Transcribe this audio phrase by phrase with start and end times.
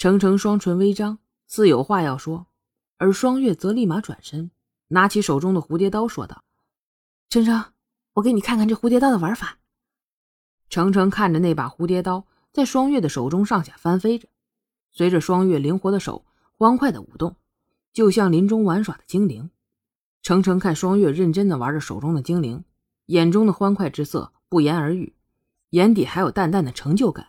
[0.00, 2.46] 程程双唇微张，似有话要说，
[2.96, 4.50] 而双月则立马转身，
[4.88, 6.42] 拿起手中的蝴蝶刀，说道
[7.28, 7.74] ：“程程，
[8.14, 9.58] 我给你看看这蝴蝶刀的玩法。”
[10.70, 14.26] 程程看着那把蝴蝶刀在双月的手中上下翻飞着，
[14.90, 16.24] 随着双月灵活的手
[16.56, 17.36] 欢快的舞动，
[17.92, 19.50] 就像林中玩耍的精灵。
[20.22, 22.64] 程程看双月认真的玩着手中的精灵，
[23.04, 25.14] 眼中的欢快之色不言而喻，
[25.68, 27.26] 眼底还有淡淡的成就感。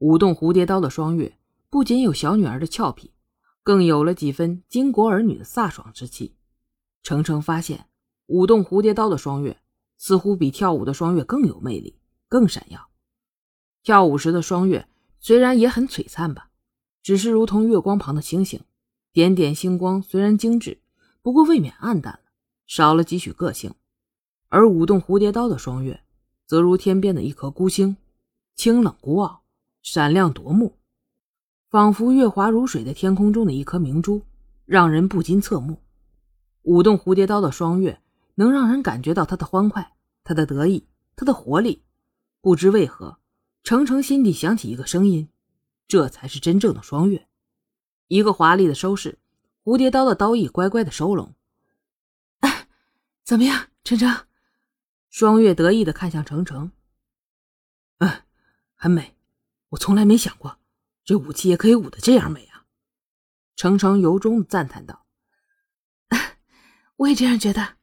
[0.00, 1.38] 舞动蝴蝶刀的双月，
[1.74, 3.10] 不仅有小女儿的俏皮，
[3.64, 6.36] 更有了几分巾帼儿女的飒爽之气。
[7.02, 7.88] 程程发现，
[8.26, 9.60] 舞动蝴蝶刀的双月，
[9.98, 12.90] 似乎比跳舞的双月更有魅力，更闪耀。
[13.82, 14.86] 跳舞时的双月
[15.18, 16.50] 虽然也很璀璨吧，
[17.02, 18.60] 只是如同月光旁的星星，
[19.12, 20.80] 点点星光虽然精致。
[21.22, 22.30] 不过未免暗淡了，
[22.68, 23.72] 少了几许个性；
[24.48, 26.04] 而舞动蝴蝶刀的双月，
[26.46, 27.96] 则如天边的一颗孤星，
[28.54, 29.42] 清冷孤傲，
[29.82, 30.78] 闪亮夺目，
[31.74, 34.22] 仿佛月华如水的天空中的一颗明珠，
[34.64, 35.82] 让人不禁侧目。
[36.62, 38.00] 舞动蝴蝶刀的双月，
[38.36, 41.82] 能让人感觉到他的欢快，他的得意，他的活力。
[42.40, 43.18] 不知为何，
[43.64, 45.28] 程程心底响起一个声音：
[45.88, 47.26] 这才是真正的双月。
[48.06, 49.18] 一个华丽的收势。
[49.64, 51.34] 蝴蝶刀的刀意乖乖的收拢，
[52.38, 52.68] 哎，
[53.24, 54.26] 怎么样，程程？
[55.10, 56.70] 双月得意的看向程程，
[57.98, 58.22] 嗯，
[58.76, 59.16] 很美。
[59.70, 60.56] 我从来没想过，
[61.04, 62.64] 这武器也可以舞得这样美啊！
[63.56, 65.06] 程程由衷赞叹道
[66.96, 67.76] ：“我也这样觉得。”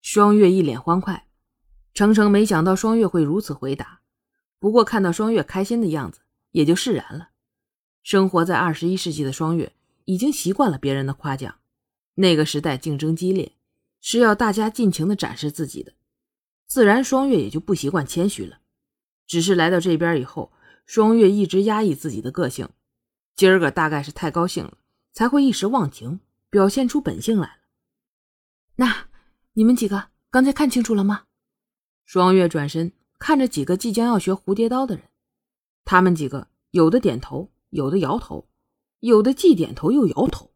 [0.00, 1.26] 双月一脸欢快，
[1.92, 4.00] 程程没想到双月会如此回答，
[4.58, 6.20] 不过看到双月开心的样子，
[6.52, 7.30] 也就释然了。
[8.02, 9.74] 生活在二十一世纪的双月。
[10.06, 11.60] 已经习惯了别人的夸奖，
[12.14, 13.52] 那个时代竞争激烈，
[14.00, 15.92] 是要大家尽情的展示自己的，
[16.66, 18.58] 自然双月也就不习惯谦虚了。
[19.28, 20.50] 只是来到这边以后，
[20.86, 22.68] 双月一直压抑自己的个性，
[23.36, 24.78] 今儿个大概是太高兴了，
[25.12, 27.62] 才会一时忘情，表现出本性来了。
[28.76, 29.08] 那
[29.52, 31.24] 你们几个刚才看清楚了吗？
[32.04, 35.04] 双月转身看着几个即将要学蝴蝶刀的人，
[35.84, 38.46] 他们几个有的点头，有的摇头。
[39.00, 40.52] 有的既点头又摇头，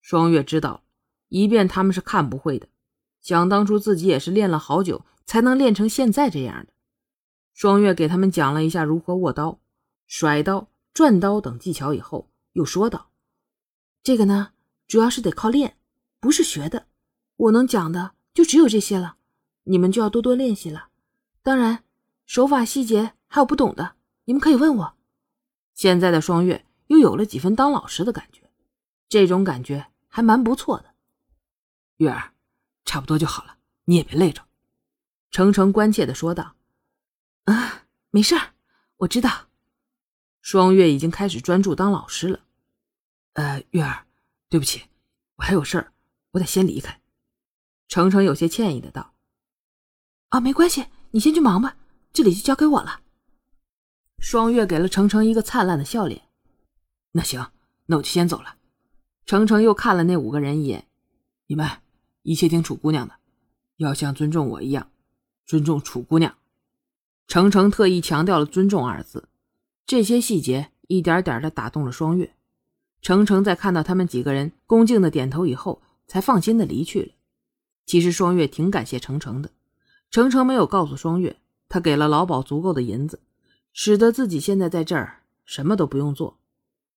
[0.00, 0.84] 双月知道，
[1.28, 2.66] 一遍他们是看不会的。
[3.20, 6.72] 想当初自己也是练了好久才能练成现在这样的。
[7.58, 9.58] 双月给他们讲了一下如何握刀、
[10.06, 13.10] 甩刀、转刀等技巧以后，又说道
[14.04, 14.52] ：“这个呢，
[14.86, 15.76] 主要是得靠练，
[16.20, 16.86] 不是学的。
[17.34, 19.16] 我能讲的就只有这些了，
[19.64, 20.90] 你们就要多多练习了。
[21.42, 21.82] 当然，
[22.26, 24.94] 手法细节还有不懂的，你们可以问我。”
[25.74, 26.64] 现在的双月。
[26.86, 28.48] 又有了几分当老师的感觉，
[29.08, 30.94] 这种感觉还蛮不错的。
[31.96, 32.32] 月儿，
[32.84, 34.44] 差不多就好了，你也别累着。”
[35.32, 36.54] 程程关切的说道。
[37.50, 38.52] “啊，没事儿，
[38.98, 39.48] 我知道。”
[40.42, 42.40] 双月已经开始专注当老师了。
[43.32, 44.06] “呃，月儿，
[44.50, 44.84] 对不起，
[45.36, 45.92] 我还有事儿，
[46.32, 47.00] 我得先离开。”
[47.88, 49.14] 程程有些歉意的道。
[50.28, 51.76] “啊，没关系，你先去忙吧，
[52.12, 53.00] 这里就交给我了。”
[54.20, 56.28] 双月给了程程一个灿烂的笑脸。
[57.12, 57.50] 那行，
[57.86, 58.56] 那我就先走了。
[59.24, 60.86] 程程又看了那五个人一眼，
[61.46, 61.66] 你们
[62.22, 63.14] 一切听楚姑娘的，
[63.76, 64.90] 要像尊重我一样
[65.46, 66.36] 尊重楚姑娘。
[67.28, 69.28] 程程特意强调了“尊重”二字，
[69.84, 72.34] 这些细节一点点的打动了双月。
[73.02, 77.12] 程程在看到他们几个人恭敬的点头以后，才放心的离去了。
[77.84, 79.50] 其实双月挺感谢程程的，
[80.10, 81.36] 程程没有告诉双月，
[81.68, 83.20] 他给了老鸨足够的银子，
[83.74, 86.38] 使得自己现在在这儿什么都不用做。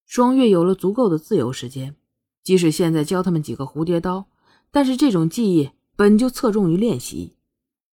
[0.05, 1.97] 双月有了足够的自由时间，
[2.41, 4.27] 即使现在教他们几个蝴蝶刀，
[4.71, 7.35] 但是这种技艺本就侧重于练习。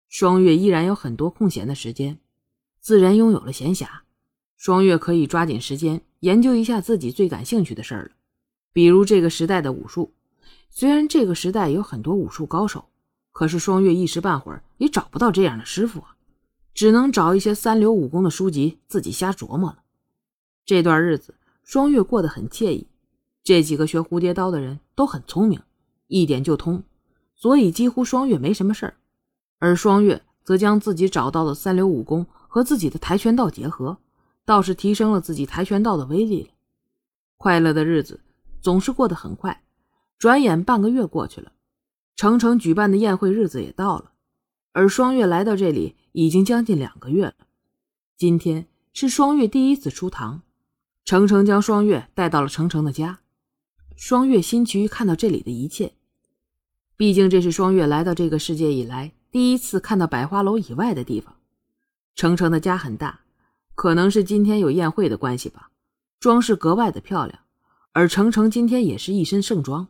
[0.08, 2.18] 双月依然有很多空闲的时间，
[2.86, 3.88] 自然拥有了闲暇。
[4.56, 8.10] 双月可以抓紧时间研究一下自己最感兴趣的事儿了，
[8.72, 10.14] 比如这个时代的武术。
[10.70, 12.84] 虽然这个时代有很多武术高手，
[13.32, 16.14] 可是双月一时半会儿也找不到这样的师傅啊，
[16.74, 19.80] 只能找一些三流武功的书籍自己瞎琢磨了。
[20.64, 21.34] 这段日子。
[21.64, 22.86] 双月过得很惬意，
[23.42, 25.60] 这几个学蝴蝶刀的人都很聪明，
[26.06, 26.84] 一点就通，
[27.34, 28.94] 所以几乎双月没什么事儿。
[29.58, 32.24] 而双月则将自己找到的三流武功
[32.56, 33.98] 和自己的跆拳道结合，
[34.46, 36.48] 倒是提升了自己跆拳道的威力了。
[37.36, 38.20] 快乐的日子
[38.62, 39.62] 总是过得很快，
[40.18, 41.52] 转眼半个月过去了，
[42.16, 44.12] 程程举办的宴会日子也到了，
[44.72, 47.34] 而双月来到这里已经将近两个月了。
[48.16, 50.40] 今天是双月第一次出堂。
[51.04, 53.18] 程程将双月带到了程程的家，
[53.96, 55.92] 双月新奇看到这里的一切，
[56.96, 61.35] 毕竟这是双月来到这个世界以来第一次看到百花楼以外的地方。
[62.16, 63.20] 程程的家很大，
[63.74, 65.70] 可能是今天有宴会的关系吧，
[66.18, 67.40] 装饰格外的漂亮。
[67.92, 69.88] 而程程今天也是一身盛装。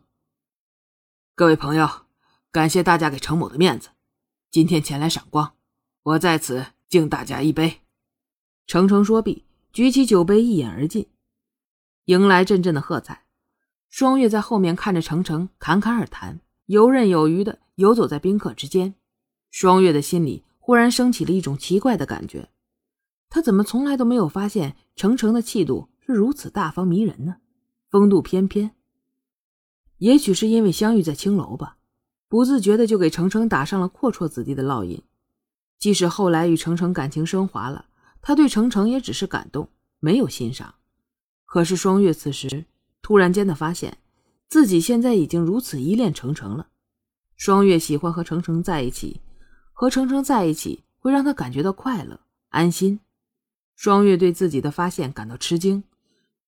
[1.35, 1.89] 各位朋友，
[2.51, 3.89] 感谢大家给程某的面子，
[4.51, 5.53] 今天前来赏光，
[6.03, 7.79] 我在此敬大家一杯。
[8.65, 11.07] 程程说毕，举起酒杯一饮而尽，
[12.05, 13.23] 迎来阵阵的喝彩。
[13.89, 18.95] 双月在后面看着程程侃侃而谈，游刃有余的游走在宾客之间。
[19.49, 22.49] 双月的心里忽然升起了一种奇怪的感觉，
[23.29, 27.37] 他怎么从来都没有发现程程的气度是如此大方迷人呢？
[27.89, 28.71] 风度翩翩，
[29.99, 31.77] 也许是因为相遇在青楼吧，
[32.27, 35.01] 不自觉的就给程程打上了阔绰子弟的烙印。
[35.79, 37.85] 即使后来与程程感情升华了，
[38.21, 39.69] 他对程程也只是感动，
[40.01, 40.75] 没有欣赏。
[41.45, 42.65] 可是双月此时
[43.01, 43.99] 突然间的发现，
[44.49, 46.67] 自己现在已经如此依恋程程了。
[47.37, 49.21] 双月喜欢和程程在一起，
[49.79, 52.19] 和程程在一起会让他感觉到快乐、
[52.49, 52.99] 安心。
[53.75, 55.83] 双月对自己的发现感到吃惊，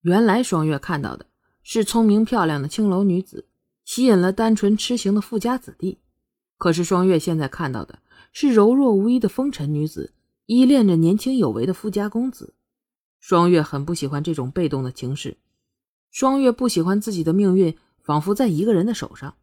[0.00, 1.26] 原来双月看到的。
[1.62, 3.46] 是聪明漂亮的青楼女子，
[3.84, 6.00] 吸引了单纯痴情的富家子弟。
[6.58, 8.00] 可是双月现在看到的
[8.32, 10.12] 是柔弱无依的风尘女子，
[10.46, 12.54] 依恋着年轻有为的富家公子。
[13.20, 15.36] 双月很不喜欢这种被动的情势，
[16.10, 19.36] 双月不喜欢自己的命运仿佛在一个人的手上，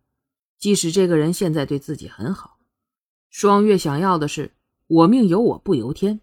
[0.60, 2.57] 即使这个人现在对自己很好。
[3.30, 4.54] 双月想要的是
[4.88, 6.22] 我命由我不由天。